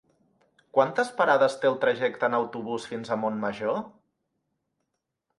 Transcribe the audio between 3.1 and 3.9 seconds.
a Montmajor?